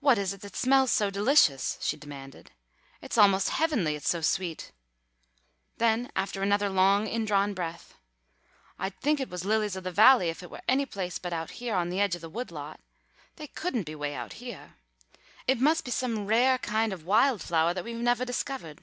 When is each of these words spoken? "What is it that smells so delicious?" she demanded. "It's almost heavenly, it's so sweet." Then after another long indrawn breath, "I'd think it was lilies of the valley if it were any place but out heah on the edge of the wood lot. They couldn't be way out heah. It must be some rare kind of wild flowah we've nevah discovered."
"What 0.00 0.18
is 0.18 0.32
it 0.32 0.40
that 0.40 0.56
smells 0.56 0.90
so 0.90 1.08
delicious?" 1.08 1.78
she 1.80 1.96
demanded. 1.96 2.50
"It's 3.00 3.16
almost 3.16 3.50
heavenly, 3.50 3.94
it's 3.94 4.08
so 4.08 4.20
sweet." 4.22 4.72
Then 5.76 6.10
after 6.16 6.42
another 6.42 6.68
long 6.68 7.06
indrawn 7.06 7.54
breath, 7.54 7.94
"I'd 8.76 9.00
think 9.00 9.20
it 9.20 9.28
was 9.30 9.44
lilies 9.44 9.76
of 9.76 9.84
the 9.84 9.92
valley 9.92 10.30
if 10.30 10.42
it 10.42 10.50
were 10.50 10.62
any 10.66 10.84
place 10.84 11.20
but 11.20 11.32
out 11.32 11.52
heah 11.62 11.76
on 11.76 11.90
the 11.90 12.00
edge 12.00 12.16
of 12.16 12.22
the 12.22 12.28
wood 12.28 12.50
lot. 12.50 12.80
They 13.36 13.46
couldn't 13.46 13.84
be 13.86 13.94
way 13.94 14.16
out 14.16 14.32
heah. 14.42 14.74
It 15.46 15.60
must 15.60 15.84
be 15.84 15.92
some 15.92 16.26
rare 16.26 16.58
kind 16.58 16.92
of 16.92 17.06
wild 17.06 17.40
flowah 17.40 17.84
we've 17.84 17.94
nevah 17.94 18.24
discovered." 18.26 18.80